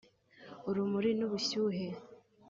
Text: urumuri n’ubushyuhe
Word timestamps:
urumuri 0.69 1.09
n’ubushyuhe 1.19 1.85